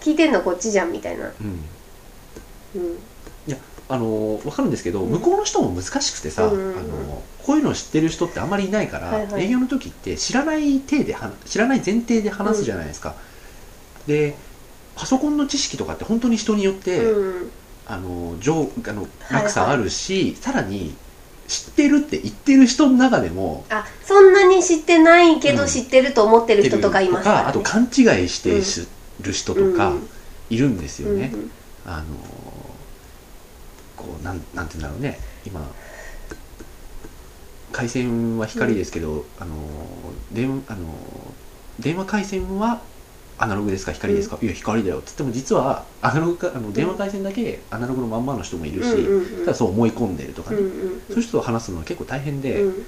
[0.00, 1.26] 聞いてんのこっちじゃんみたいな。
[1.26, 1.68] うん、
[2.76, 2.98] うん
[3.88, 5.10] あのーわかるんですけど、うん。
[5.12, 6.78] 向こうの人も難しくてさ、うんうんうん。
[6.78, 9.44] あのーこういうのを知ってる人ってあんまりいないから、はいはい。
[9.44, 13.14] 営業の時って知らない体で話知らない前提で話すじゃないですか、
[14.06, 14.36] で
[14.94, 17.50] パソコンの知識とかって本当に人によって、うん。
[17.86, 19.42] あの上あのはいはい。
[19.44, 20.94] 落差あるし、さらに
[21.46, 25.68] 知ってるって言ってる人の中でもあそんなに知ってないけどうん。
[25.68, 28.86] 知ってると思ってる人とかいますから、ね、あと勘違いして知
[29.22, 30.08] る人とかうん。
[30.50, 31.50] いるんですよね、うん。
[31.86, 32.04] あの
[33.98, 35.18] こうなんなんて言うんだろうね。
[35.44, 35.60] 今
[37.72, 39.54] 回線は光ですけど、あの
[40.32, 40.78] 電あの
[41.78, 42.80] 電話回線は
[43.36, 43.92] アナログですか？
[43.92, 49.44] 光ですか、いや光だよっつっても実はアナログかあの電話回線だけアナログのまんまの人もいるし、うんうんうん。
[49.44, 52.86] ただそう思い込んでるとかね、うんうんそういう人と話すのは結構大変で、うん。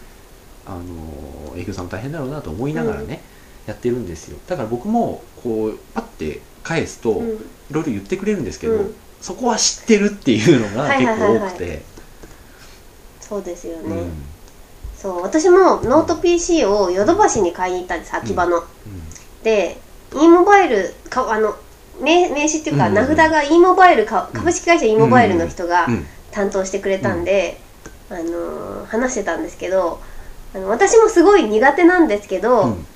[0.66, 3.20] あの営業さんも大変だろうなと思いながらね、
[3.66, 4.38] やってるんですよ。
[4.46, 7.29] だから僕もこうパッて返すと、うん。
[7.29, 7.38] い
[7.70, 11.40] ろいろ言ってくれるんですけど、うんそこは知ってるっていうのがはい結はいはいはい。
[11.40, 11.83] 構多くて。
[13.20, 14.12] そうですよね、うん。
[14.96, 18.64] そう私もノート PC をヨドバシに買いに行ったんです秋葉の、
[19.44, 19.78] で
[20.12, 21.54] e モバイルかあの
[22.00, 22.94] 名名刺っていうか、うん。
[22.94, 24.40] 名札が e モバイルかうん。
[24.40, 26.06] 株式会社 e モバイルの人がうん。
[26.33, 27.61] 担当してくれたんで、
[28.09, 30.00] あのー話してたんですけど
[30.54, 32.87] あの私もすごい苦手なんですけど、うん。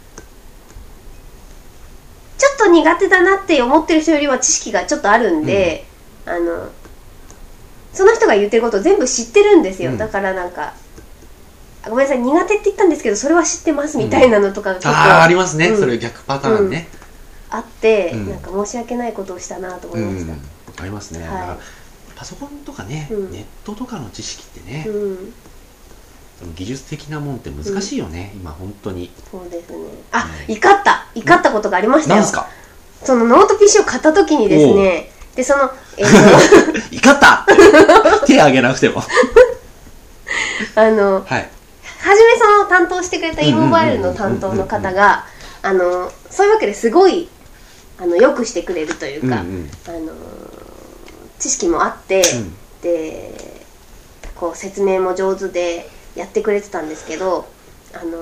[2.39, 5.85] ちょっと苦手だなって思ってる人よりは知識がちょっとあるんで、
[6.27, 6.71] あの
[7.93, 9.99] その人が言ってることを全部知ってるんですよ、うん。
[9.99, 10.75] だからなんか
[11.85, 15.79] あごめんなさい苦手って言ったんですけどそれは知ってますみたいなのとかが結構ああありますね、うん。
[15.79, 16.89] それ逆パターンね、
[17.51, 18.31] あって、うん。
[18.31, 20.41] なんか申し訳ないことをしたなと思うんいまし
[20.77, 21.29] た、ありますね、はい。
[21.29, 21.59] だから
[22.17, 23.31] パソコンとかね、うん。
[23.31, 25.35] ネットとかの知識ってね、うん。
[26.57, 29.11] 技術的なもんって難しいよね、今本当に。
[29.31, 29.77] そうですね。
[30.11, 30.55] あうん。
[30.55, 31.07] 怒った。
[31.15, 32.17] 怒ったことがありましたよ。
[32.17, 32.49] なんすか？
[33.05, 36.07] そのノート PC を買った時にですねでそのえっ、
[36.93, 37.47] 怒った。
[38.27, 39.03] 手挙げなくても。
[39.03, 39.09] と
[40.81, 41.49] あのはい。
[42.01, 45.25] 初めその担当してくれた e モバイルの担当の方が
[45.63, 47.29] あのそういうわけですごい
[47.99, 49.71] あのよくしてくれるというか、うんうん。
[49.89, 50.13] あの
[51.39, 52.55] 知識もあって、うん。
[52.83, 53.33] で
[54.35, 57.47] こう説明も上手でやってくれてたんですけど
[57.95, 58.13] あの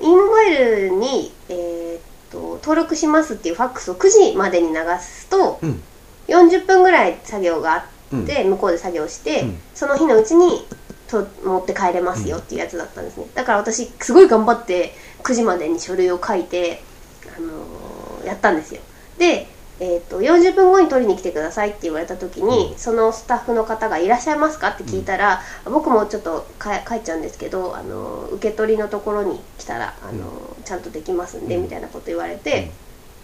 [0.00, 2.00] ー、e モバイルに、えーっ
[2.32, 5.82] と登録しますっていうファックスを9時までに流すとうん
[6.28, 8.24] 40分ぐらい作業があうん。
[8.24, 9.58] って向こうで作業して、うん。
[9.74, 10.66] その日のうちに
[11.08, 13.26] と持って帰れますよっていうやつだったんですね。
[13.34, 16.82] だから私すごい頑張って9時までに書類を書いて、
[17.36, 18.80] あのーやったんですよ。
[19.18, 19.48] で、
[19.80, 22.78] えー、と40分後に取りに来てくださいって言われた時に、うん。
[22.78, 31.62] そのスタッフの方が「いらっしゃいますか?」って聞いたら、僕もちょっとか帰っちゃうんですけど、あのー受け取りのところに来たら、あのーちゃんとできますんで、うん。
[31.64, 32.70] みたいなこと言われて、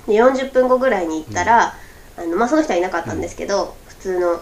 [0.09, 1.75] で40分後ぐらいに行ったら、
[2.19, 4.41] あのまあ、その人はいなかったんですけど、普通の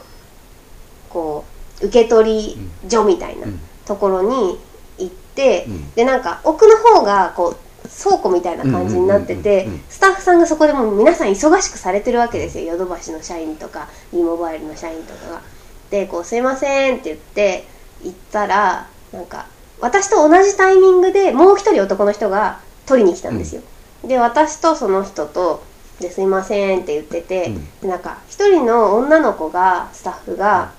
[1.11, 1.45] こ
[1.83, 2.59] う受け取り
[2.89, 3.61] 所みたいなうん。
[3.87, 4.59] ところに
[4.99, 5.95] 行って、うん。
[5.95, 9.39] でなんか奥の方がこう倉庫みたいな感じになってうん。
[9.39, 9.43] うん。
[9.45, 9.73] てうん。
[9.75, 9.81] うん。
[9.89, 12.65] スタッフさんがそこでもう皆さん忙しくされてるわけですよ。
[12.73, 15.43] ヨドバシの社員とか e モバイルの社員とかが。
[15.91, 17.65] でこう「すいません」って言って
[18.03, 19.47] 行ったらなんか
[19.81, 23.63] 私と同じタイミングでもう一人男の人が取りに来たんですよ。
[24.05, 25.63] で私とその人と
[26.01, 27.81] 「ですいません」って言ってて、うん。
[27.81, 30.73] でなんか一人の女の子がスタッフが、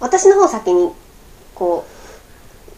[0.00, 0.92] 私の方先に
[1.54, 1.84] こ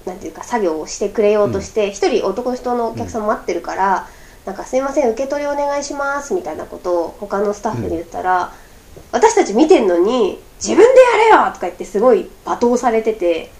[0.06, 4.08] うなんていうか作業をしてくれようとして一、人男の人のお客さん待ってるから
[4.46, 8.52] 「なんかすいません受け取りお願いします」みたいなことを他のスタッフに言ったら、
[9.12, 13.52] 私たち見てんのに「自分でやれよ!」とか言ってすごい罵倒されてて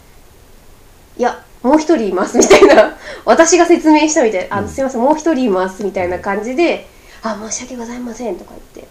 [1.19, 2.97] 「いやもう一人います」みたいな。
[3.27, 4.67] 私が説明したみたいな「あうん。
[4.67, 6.89] のすいませんもう一人います」みたいな感じで
[7.23, 8.89] 「あ申し訳ございません」とか言って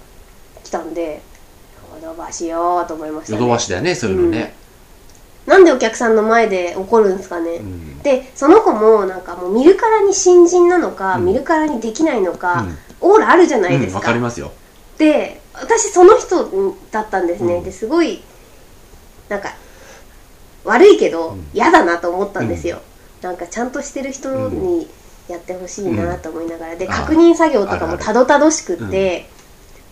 [0.63, 1.21] 来たんで
[2.01, 3.39] 「ヨドバシよ」と思いましたね。
[3.39, 4.55] ヨドバシだよねそういうのね、
[5.45, 7.99] なんでお客さんの前で怒るんですかね、うん。
[7.99, 11.25] でその子もなんかもう見るからに新人なのか、うん。
[11.25, 12.65] 見るからにできないのか、
[13.01, 13.11] うん。
[13.11, 14.51] オーラあるじゃないでうんわすか,、かりますよ。
[14.97, 17.63] で私その人だったんですね、うん。
[17.63, 18.21] ですごい
[19.27, 19.55] なんか
[20.65, 21.47] 悪いけどうん。
[21.53, 22.79] 嫌だなと思ったんですよ、
[23.21, 24.87] なんかちゃんとしてる人に
[25.29, 29.29] やってほしいなと思いながら、で確認作業とかもたどたどしくって、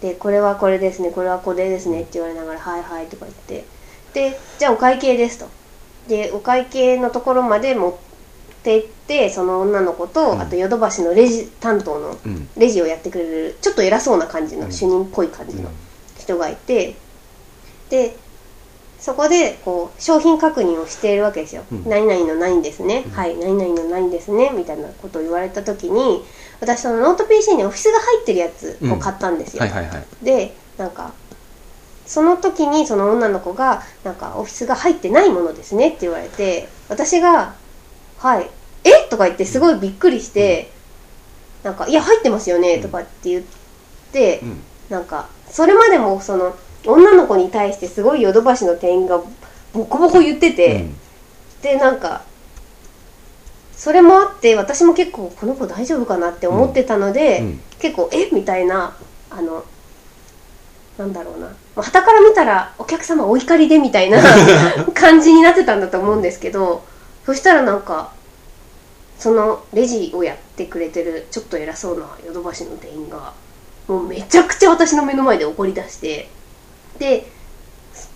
[0.01, 3.65] でこれはこれですねこれはこれですねって言われながら「はいはい」とか言って。
[4.13, 5.47] でじゃあお会計ですと。
[6.07, 7.93] でお会計のところまで持っ
[8.63, 10.41] て行ってその女の子と、うん。
[10.41, 12.49] あとヨドバシのレジ担当のうん。
[12.57, 14.71] レジをやってくれるちょっと偉そうな感じの、うん。
[14.71, 15.69] 主任っぽい感じの
[16.17, 16.95] 人がいて。
[17.89, 18.15] で
[19.07, 21.83] そこでこう商品確認をしているわけですよ、うん。
[21.87, 23.11] 何々の何ですね、うん。
[23.13, 23.37] はい。
[23.37, 24.51] 何々の何ですね。
[24.53, 26.25] みたいなことを言われた時に
[26.59, 30.05] 私そのノート PC にオフィスが入ってるやつを買ったんですよ、はいはいはい。
[30.21, 31.13] でなんか
[32.05, 37.53] その時にその女の子が「なんかオフィスが入ってないものですね」って言われて私が
[38.19, 38.49] 「はい。
[38.83, 39.07] え？
[39.09, 40.69] とか言ってすごいびっくりして
[41.63, 43.43] 「なんかいや入ってますよね」とかって言っ
[44.11, 44.63] て、うん。
[44.89, 46.53] なんかそれまでもその
[46.87, 49.21] 女の子に対してすごいヨドバシの店員が
[49.73, 50.85] ボコボコ言ってて、
[51.61, 52.23] でなんか
[53.73, 57.61] それもあって私も結構この子大丈夫かなって思ってたので、うん。
[57.79, 58.29] 結構え？
[58.31, 58.95] みたいな
[59.29, 59.63] あの
[60.97, 61.55] なんだろうな。
[61.75, 64.19] はたから見たらお客様お怒りでみたいな
[64.95, 66.83] 感じになってたんだと思うんですけど
[67.23, 68.13] そしたらなんか
[69.19, 73.33] そのレジをやってくれてるちょっと偉そうなヨドバシの店員が
[73.87, 76.29] もうめちゃくちゃ私の目の前で怒り出して
[76.97, 77.27] で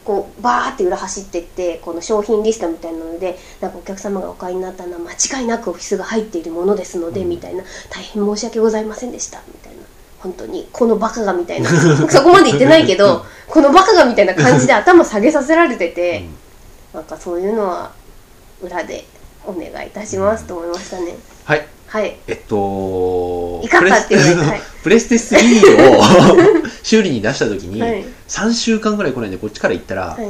[0.04, 7.30] こうバーって裏走ってってこの商品リストみたいなのでなんかお客様がお買いになったのは間違いなくオフィスが入っているものですので、うん。
[7.30, 7.63] みたいな。
[7.89, 9.41] 大変申し訳ございませんでした。
[9.48, 9.82] みたいな。
[10.20, 11.70] 本当にこのバカがみたいな。
[12.10, 16.26] そこまで言ってないけどこのバカがみたいな感じで 頭下げさせられてて、
[16.94, 17.91] なんかそういうのは
[18.62, 19.06] 裏で
[19.46, 21.15] お願いいたしますと思いましたね。
[21.44, 22.15] はいはい。
[22.25, 24.62] えっと怒ったって言われてはい。
[24.82, 28.06] プレステ3を 修理に出した時に、はい。
[28.30, 30.25] 3週間ぐらい来ないんでこっちから行ったら、はい。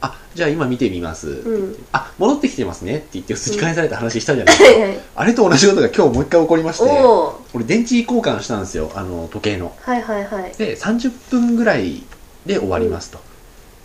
[0.00, 1.76] あじゃあ今見てみます、うん。
[1.92, 4.98] あ戻ってきてますねって言って普通に返された話したじゃない、はいはい。
[5.14, 9.72] あれと同じことが今日もう一回起こりましておお俺電池交換したんですよあの時計の。
[9.80, 10.52] はいはいはい。
[10.58, 12.02] で30分ぐらい
[12.44, 13.20] で終わりますと、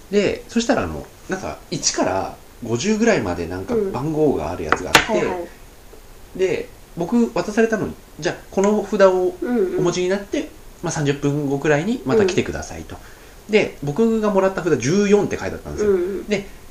[0.10, 3.91] でそしたらあのなんか1から50ぐらいまでなんかうん。
[3.91, 6.39] 番号があるやつがあって、はいはい。
[6.39, 9.80] で僕渡されたのにじゃあこの札をうんうん。
[9.80, 10.49] お持ちになって、
[10.84, 12.97] まあ、30分後くらいにまた来てくださいと、
[13.49, 16.25] で僕がもらった札14って書いてあったんですよ、うんうん。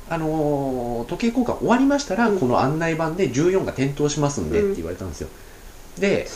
[0.09, 2.39] あのー時計交換終わりましたら、うん。
[2.39, 5.29] この案内板で14が点灯しますんでって言われたんですよ、
[5.97, 6.27] で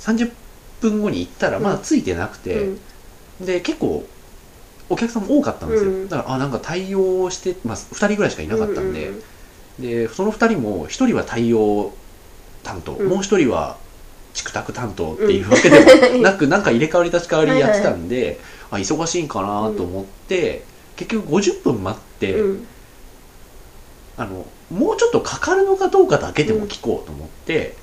[0.00, 0.32] 30
[0.80, 2.80] 分後に行ったらまだついてなくて、うん。
[3.46, 4.06] で結構
[4.88, 9.22] お客さんも多かったんですよ、うんだからあなんか対応してます2人ぐらいしかいなかったんで、う
[9.78, 11.92] うでその2人も1人は対応
[12.62, 13.08] 担当、うん。
[13.08, 13.76] もう1人は
[14.34, 15.80] チクタク担当っていうわけで
[16.16, 18.38] も なく、なんか入れ替わり立ち替わりやってたんで、
[18.70, 20.64] あ忙しいんかなと思って、
[20.96, 22.66] 結局50分待って、うん。
[24.16, 27.74] あのもうちょっとかかるのかどうかだけでも聞こうと思って、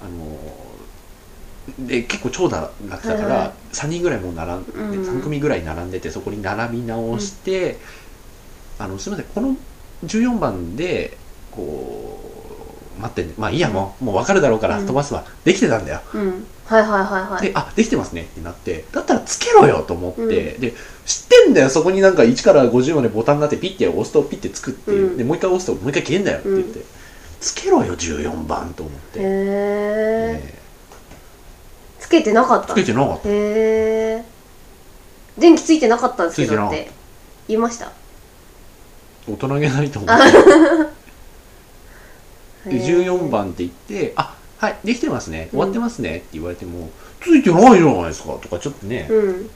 [0.00, 3.30] あので結構長蛇楽だかはいはい。
[3.30, 5.18] ら3人ぐらいもう並んで、うん。
[5.18, 7.78] 3組ぐらい並んでてそこに並び直して、
[8.78, 9.56] あのすみませんこの
[10.04, 11.16] 14番で
[11.50, 12.31] こう
[13.00, 14.86] 待ってまあいいやもう,、もう分かるだろうからうん。
[14.86, 16.00] 飛ばすわ、できてたんだよ。
[16.14, 16.46] うん。
[16.64, 17.42] はいはいはいはい。
[17.42, 20.60] で、あ、できてますねってなって、だったらつけろよと思って、うん。
[20.60, 20.74] で、
[21.04, 25.16] 知ってんだよ、そこになんか1から50までボタンがあって、ピッて押すとピッてつくっていう、うん。
[25.16, 26.80] で、もう一回押すともう一回消えんだよって言って、
[27.40, 29.20] つけろよ、14番と思って。
[29.20, 30.62] へえね
[31.98, 33.28] つけてなかったつけてなかった。
[33.28, 34.24] へえ
[35.38, 36.76] 電気ついてなかったんですけついてなかった。
[36.76, 36.90] どって
[37.48, 37.92] 言いました。
[39.28, 40.38] 大人げないと思っあて。
[42.66, 43.04] で、へー。
[43.04, 49.50] 14番って言って、あ、はい、できてますね、終わってますねって言われても、ついてないじゃないですかとかちょっとね、うん。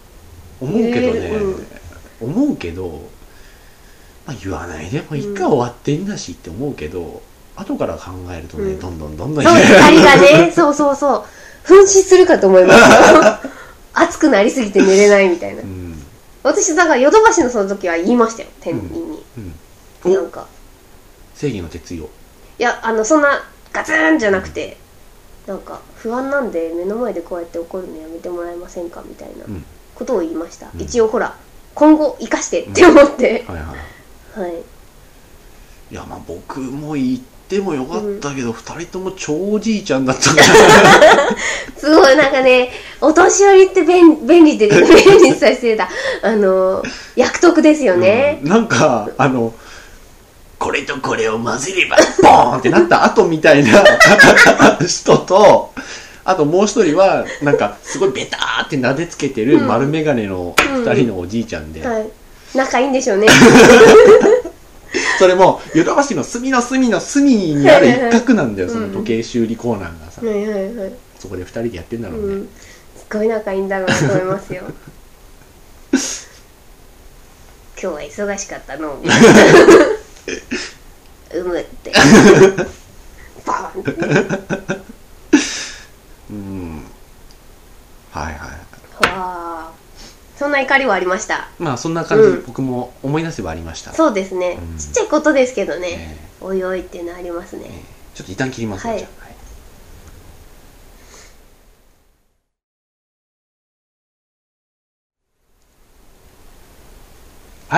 [0.60, 1.86] 思うけどね、えー
[2.20, 3.02] 思うけど、
[4.26, 7.22] まあ、言わないでもう一回終わってんだしって思うけど、
[7.56, 8.80] 後から考えるとね、うん。
[8.80, 11.24] どんどんどんどんそう光がね そうそうそう。
[11.66, 13.48] 噴死するかと思います。
[13.92, 15.62] 熱くなりすぎて寝れないみたいな。
[15.62, 16.02] うん。
[16.42, 19.24] 私だからヨドバシのその時は言いましたよ店員に、
[20.04, 20.46] うん、おなんか。
[21.34, 22.08] 正義の鉄意を
[22.58, 23.42] いやあのそんな
[23.72, 24.76] ガツンじゃなくて
[25.46, 29.64] なんか不安なんで目の前でこうやって怒るのやめてもらえませんかみたいなうん。
[29.96, 30.80] ことを言いました、うん。
[30.80, 31.34] 一応ほら
[31.74, 33.64] 今後生かしてって思って、はいは
[34.36, 34.60] いはい。
[35.90, 35.94] い。
[35.94, 40.46] やまあ僕も言ってもよかったけど、二人とも超おじいちゃんだったから
[41.78, 45.88] すごいなんかねお年寄りって便便利って 便利にさせてた。
[46.22, 46.82] あの
[47.14, 48.48] 役得ですよね、うん。
[48.48, 49.54] なんかあの
[50.58, 53.84] これとこれを混ぜれば ボーンってなった後みたいな
[54.86, 55.72] 人と
[56.26, 59.68] あともう一人はなんかすごいベターって撫でつけてるうん。
[59.68, 62.08] 丸眼鏡の二人のおじいちゃんで、はい。
[62.54, 63.28] 仲いいんでしょうね。
[65.18, 70.92] それもヨドバシの隅の隅の隅にある一角なんだよその時計修理コーナーがさ、はいはいはい。
[71.18, 72.48] そこで二人でやってんだろうね、うん。
[72.96, 74.62] すごい仲いいんだろうなと思いますよ。
[77.80, 78.98] 今日は忙しかったの。
[79.00, 79.28] みたいな
[81.34, 81.90] うむって。
[81.90, 81.92] ン
[83.80, 83.92] って。
[86.30, 86.84] うん。
[88.12, 88.38] はいはいわ
[89.02, 89.70] あ
[90.36, 91.48] そんな怒りはありました？
[91.58, 92.42] まあそんな感じ、うん。
[92.46, 93.92] 僕も思い出せばありました。
[93.92, 94.78] そうですね、うん。
[94.78, 97.82] ちっちゃいことですけどね、えおいおいっていうのありますええねえ。
[98.16, 99.00] ちょっと一旦切りますね、はい。
[99.00, 99.24] じゃあ。
[99.24, 99.30] は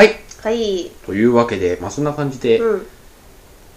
[0.05, 0.07] い。
[0.09, 0.90] はいはい。
[1.07, 2.87] というわけで、まあ、そんな感じで、うん。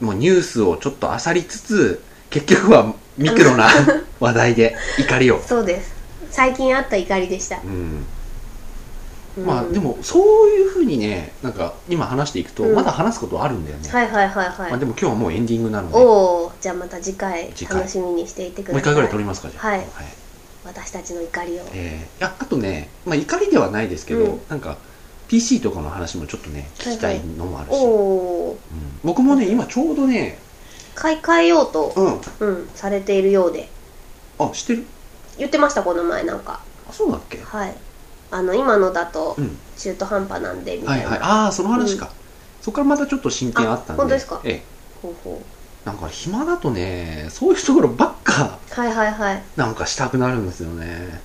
[0.02, 3.68] もうニュースをちょっと漁りつつ結局はミクロな
[4.20, 5.94] 話題で怒りを、そうです。
[6.32, 8.06] 最近あった怒りでした、うん、
[9.38, 9.46] うん。
[9.46, 12.76] まあでもそういうふうにねなんか今話していくとうん。
[12.76, 15.98] まだ話すことあるんだよね、はいはいはいはい、まあ、でも今日はもうエンディングなので。
[15.98, 16.06] おも
[16.46, 17.80] おじゃあまた次回次回。
[17.80, 18.76] 楽しみにしていてください。
[18.78, 19.68] う一回ぐらい撮りますかじゃあ。
[19.68, 19.86] はい。
[20.64, 21.64] 私たちの怒りを。
[21.74, 24.42] えーいやあとね、まあ、怒りではないですけど、うん。
[24.50, 24.78] なんか
[25.32, 29.00] PC とかの話もちょっとね聞きたいのもあるし、おおうん。
[29.02, 30.38] 僕もね今ちょうどね
[30.94, 32.50] 買い替えようと、うん。
[32.50, 33.70] うん、されているようで。
[34.40, 34.86] あ知ってる？
[35.38, 36.60] 言ってましたこの前なんか。
[36.90, 37.38] あそうだっけ？
[37.38, 37.74] はい。
[38.30, 39.58] あの今のだとうん。
[39.78, 41.20] 中途半端なんでみたな、はいいはい。
[41.22, 42.12] ああその話か、
[42.60, 43.94] そこからまたちょっと進展あったんで。
[43.94, 44.42] あ本当ですか？
[44.44, 44.62] ええ。
[45.02, 45.42] ほうほ
[45.86, 49.44] なんか暇だとねそういうところばっかうはいはいはい。
[49.56, 51.22] なんかしたくなるんですよね。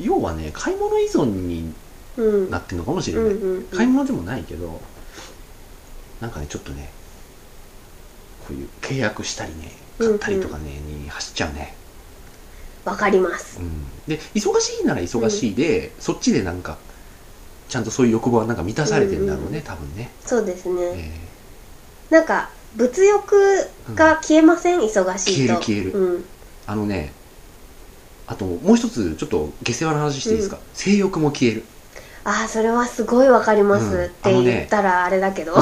[0.00, 1.74] 要はね買い物依存にうん
[2.50, 3.64] なってるのかもしれうんない、うん。
[3.64, 4.80] 買い物でもないけど
[6.20, 6.90] なんかねちょっとね
[8.46, 11.74] こういう契約したりね買ったりとかね、に走っちゃうね、
[12.84, 13.60] わかります。
[13.60, 16.78] うん、で忙しいなら忙しいで、そっちでなんか
[17.68, 21.10] ちゃんとそういう欲望はなんか満たされてるんだろうね、うんうん多分ね、そうですね、え
[22.10, 25.54] なんか物欲が消えません、忙しいと。
[25.54, 26.22] 消える消うん、ー
[26.66, 27.12] あのね
[28.26, 31.64] あともう一つちょっと下世話な話していいですか、性欲も消える、
[32.24, 34.04] ああそれはすごいわかります、うん。
[34.06, 35.60] って言ったらあれだけど、うん。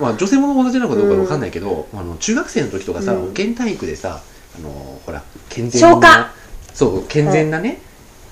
[0.00, 3.26] まあ、女性もの同じなのかどうかわかんないけど、あの中学生の時とかさ、うん。
[3.28, 4.20] 保健体育でさ
[4.56, 6.34] あのほら健全な
[6.74, 7.78] そう健全なね、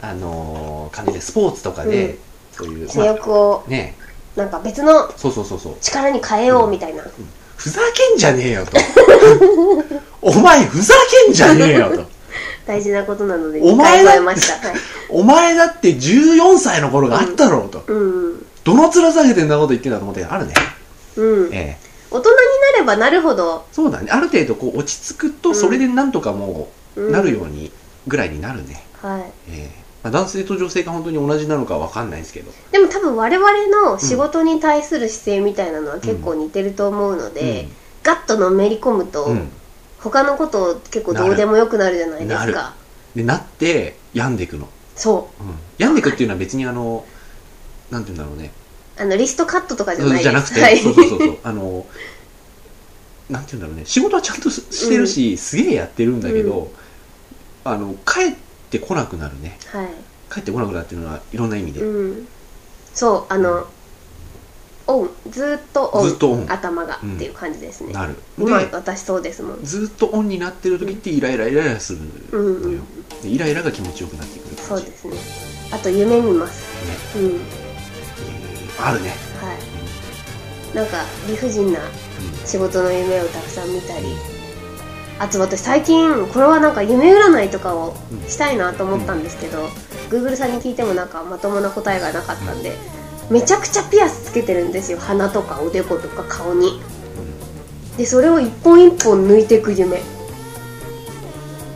[0.03, 2.19] あの感じでスポーツとかで、うん。
[2.53, 3.95] そういう、性欲をね。
[4.37, 5.77] なんか別のそうそうそうそう。
[5.81, 7.05] 力に変えようみたいな、
[7.57, 8.73] ふざけんじゃねえよと。
[10.23, 10.95] お前ふざ
[11.27, 12.20] けんじゃねえよと
[12.71, 14.77] 大事なことなのでお前だ2回超えました、 はい、
[15.09, 18.47] お前だって14歳の頃があったろうと、うん。
[18.63, 20.55] どの面下げてんなこと言ってんだと思ってあるね、
[21.17, 21.49] うん。
[21.53, 21.91] ええ。
[22.13, 22.37] 大人に
[22.75, 24.13] なればなるほど、そうだね。
[24.13, 25.55] ある程度こう落ち着くとうん。
[25.57, 27.73] それでなんとかもううんなるように
[28.07, 29.33] ぐらいになるね、はい。
[29.51, 29.71] え
[30.05, 32.53] まあ、男性と女性が本当に同じなのかわかんないですけど。
[32.71, 37.73] でも多分我々の仕事に対する姿勢みたいなのは結構似てると思うので、うん。
[38.05, 39.51] ガッとのめり込むと、うん
[40.01, 42.55] 他のこと結構どうでもよくなるじゃないですなる。
[42.55, 42.75] か
[43.15, 45.43] でなって病んでいくの、そう。
[45.43, 47.05] ん、病んでいくっていうのは別にあの
[47.91, 48.53] なんて言うんだろうね。
[48.99, 50.13] うあのリストカットとかじゃない。
[50.15, 51.39] ですじゃなくて、はい、そうそうそうそう。
[51.43, 51.87] あの
[53.29, 53.85] なんて言うんだろうね。
[53.85, 56.71] 仕事はちゃんとししてるし、すげえやってるんだけど、
[57.65, 58.35] あの帰っ
[58.71, 59.59] てこなくなるね。
[59.73, 59.89] はい。
[60.33, 62.29] 帰ってこなくなるっていうのはいろんな意味で、うん、
[62.95, 63.67] そうあの
[64.91, 68.17] オンずーっとオンずっとオン頭がうんっていう感じですね、なる。
[68.39, 69.65] 今で私そうですもん。
[69.65, 71.99] ずっとオンになってる時ってイライライライラする
[72.33, 74.63] うんうのよん、でイライラが気持ちよくなってくる感じ。
[74.63, 75.17] そうですね。
[75.73, 76.63] あと夢見ます。
[77.17, 77.23] ね。
[77.23, 77.31] うん。
[77.31, 77.41] えー
[78.83, 79.55] あるね、は
[80.73, 80.75] い。
[80.75, 81.83] なんか理不尽なう
[82.47, 84.07] 仕事の夢をたくさん見たり。
[85.19, 89.69] あと私最近これはなんか夢占いとかをうんしたいなと思ったんですけど、
[90.09, 92.73] Google さんに聞いてもなんかまともな答えがなかったんで、
[93.29, 94.99] めちゃくちゃピアスつけてるんですよ。
[94.99, 96.81] 鼻とかおでことか顔に。
[97.97, 100.01] でそれを一本一本抜いていく夢。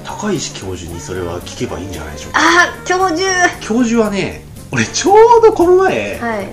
[0.05, 2.38] 高石教授にそれは聞けばいいんじゃないでしょうか。
[2.38, 2.42] あ
[2.80, 3.24] あ教授。
[3.61, 6.48] 教授はね俺ちょうどこの前、はい。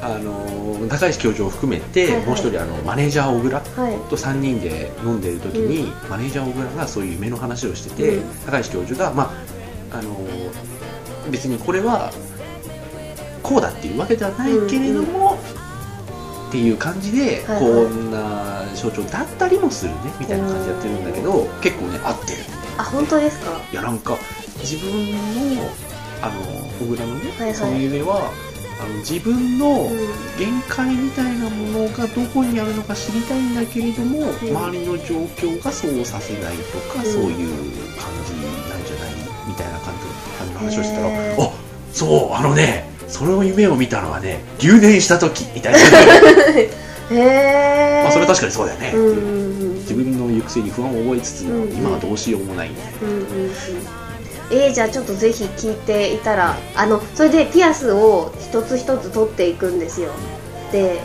[0.00, 2.26] あのー高石教授を含めて、はいはい。
[2.26, 3.96] もう一人あのマネージャー小倉はい。
[4.08, 8.22] と3人で飲んでる時に、マネージャー小倉がそういう夢の話をしてて、うん。
[8.46, 9.32] 高石教授が、ま
[9.92, 10.50] ああのー
[11.30, 12.10] 別にこれは
[13.42, 15.38] こうだっていうわけではないけれども、
[16.48, 17.84] っていう感じで、はいはい。
[17.84, 22.38] こんな象徴だったりもするねみたいな感じでやってるんだけど結構ね合ってる。
[22.78, 23.60] あ本当ですか？
[23.72, 24.16] いやなんか
[24.60, 25.68] 自分の
[26.22, 26.40] あの
[26.80, 27.54] 小倉のね、はいはい。
[27.54, 28.32] その夢は
[28.80, 29.88] あの自分のうん。
[30.38, 34.30] 限界みたいなものがどこにあるのか知りたいんだけれども、ん。
[34.30, 37.04] 周りの状況がそうさせないとか、うん。
[37.04, 37.36] そういう
[37.98, 38.32] 感じ
[38.70, 39.14] なんじゃない？
[39.48, 41.08] みたいな感じの話をしてたら
[41.44, 41.50] あ
[41.92, 45.78] そうあのねその夢を見たのはね留年した時みたいな、
[46.58, 46.70] へ
[47.10, 49.74] えまあそれ確かにそうだよね、うんうんうん。
[49.76, 51.72] 自分の行く末に不安を覚えつつも、うん。
[51.72, 52.98] 今はどうしようもないみたいな。
[53.02, 53.52] うんうんうん。
[54.50, 60.10] えー、じゃあちょっとぜひ聞いていたらあのそれでピアスを一つ一つ取っていくんですよ。
[60.72, 61.00] で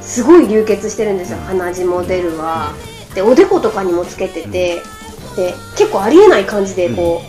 [0.00, 1.38] すごい流血してるんですよ。
[1.46, 2.72] 鼻血も出るわ。
[3.14, 4.82] でおでことかにもつけてて
[5.36, 7.22] で結構ありえない感じでこ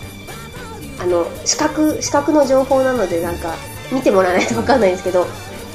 [0.99, 3.55] う、あの視覚視覚の情報なのでなんか
[3.91, 5.25] 見てもらわないと分かんないんですけど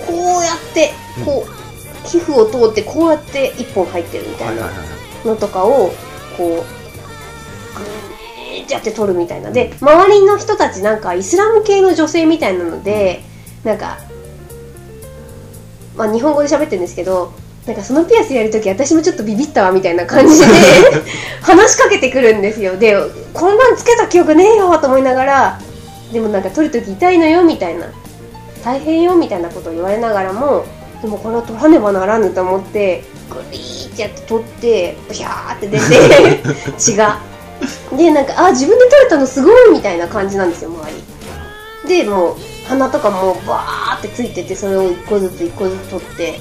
[0.06, 0.92] こうやって
[1.24, 4.70] こう皮膚を通ってこうやって一本入ってるみたいな
[5.24, 5.90] のとかを
[6.36, 9.50] こうグーッてやって取るみたいな。
[9.50, 13.22] で周りの人たちなんかイスラム系の女性みたいなので
[13.64, 13.98] なんか
[15.96, 17.32] まあ日本語で喋ってるんですけど
[17.66, 20.46] なんかそのピアスやるとき私もちょっとビビったわみたいな感じで
[21.42, 22.76] 話しかけてくるんですよ。
[22.76, 22.96] で
[23.34, 25.60] こんなんつけた記憶ねえよと思いながら
[26.12, 27.86] でもなんか取るとき痛いのよみたいな
[28.66, 30.64] 大変よみたいなことを言われながらも
[31.00, 36.42] でもこれを取らねばならぬと思ってグリーってやって取ってブヒャーって出て
[36.76, 37.20] 血が。
[37.96, 40.92] でなんかあ自分で取れたのすごいみたいな感じなんですよ周
[41.86, 42.02] り。
[42.02, 42.36] でもう
[42.66, 46.40] 鼻とかもバーってついててそれを一個ずつ一個ずつ取って。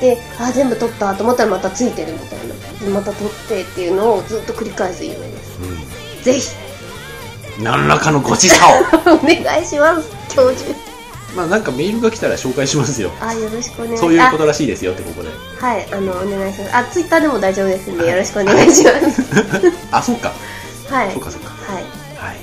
[0.00, 2.84] であ全部取ったと思ったらまたついてるみたいな。
[2.86, 6.48] でまた取ってっていうのをずっと繰り返す夢ですぜひ。
[6.58, 6.64] うん
[7.62, 9.14] 何らかのご示差を。
[9.14, 10.93] お願いします教授
[11.34, 13.10] まあなんかメールが来たら紹介しますよ。
[13.20, 14.00] あよろしくお願いします。
[14.02, 15.28] そういうことらしいですよってここで。
[15.58, 16.76] はいあのお願いします。
[16.76, 19.22] あツイッターでも大丈夫ですんでよろしくお願いします。
[19.90, 20.32] あそうか。
[20.90, 21.12] はい。
[21.12, 21.50] そうかそうか。
[21.50, 21.82] はい。
[22.16, 22.36] はい、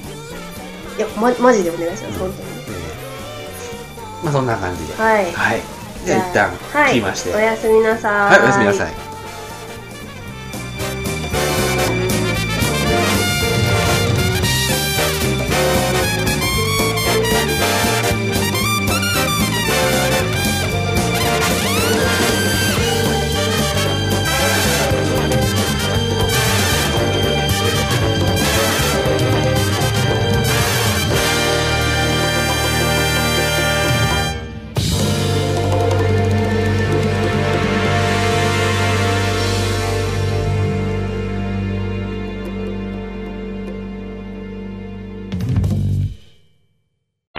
[0.97, 2.49] いやまマジでお願いします本当に。
[2.49, 4.93] えーまあそんな感じで。
[5.01, 5.31] はい。
[5.31, 5.61] はい。
[6.05, 6.89] じゃあ一旦はい。
[6.89, 7.35] 切りまして。
[7.35, 9.10] おやすみなさはいおやすみなさい